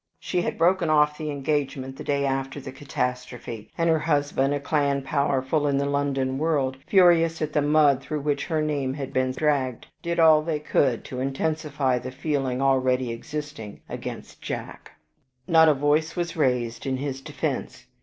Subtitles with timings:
[0.19, 4.59] She had broken off the engagement the day after the catastrophe, and her family, a
[4.59, 9.13] clan powerful in the London world, furious at the mud through which her name had
[9.13, 14.93] been dragged, did all that they could to intensify the feeling already existing against Jack.
[15.47, 17.85] "Not a voice was raised in his defense.